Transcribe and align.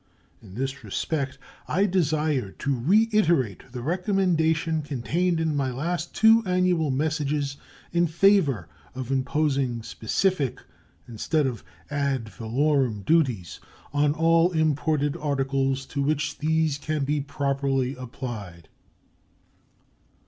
In 0.41 0.55
this 0.55 0.73
aspect, 0.83 1.37
I 1.67 1.85
desire 1.85 2.53
to 2.57 2.75
reiterate 2.75 3.71
the 3.71 3.81
recommendation 3.83 4.81
contained 4.81 5.39
in 5.39 5.55
my 5.55 5.69
last 5.71 6.15
two 6.15 6.41
annual 6.43 6.89
messages 6.89 7.57
in 7.93 8.07
favor 8.07 8.67
of 8.95 9.11
imposing 9.11 9.83
specific 9.83 10.59
instead 11.07 11.45
of 11.45 11.63
ad 11.91 12.29
valorem 12.29 13.03
duties 13.05 13.59
on 13.93 14.15
all 14.15 14.51
imported 14.53 15.15
articles 15.17 15.85
to 15.85 16.01
which 16.01 16.39
these 16.39 16.79
can 16.79 17.03
be 17.05 17.21
properly 17.21 17.93
applied. 17.93 18.69